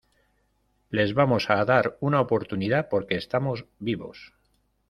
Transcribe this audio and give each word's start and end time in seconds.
les 0.99 1.11
vamos 1.19 1.43
a 1.55 1.63
dar 1.65 1.85
una 1.99 2.21
oportunidad 2.25 2.89
porque 2.89 3.17
estamos 3.17 3.67
vivos 3.77 4.33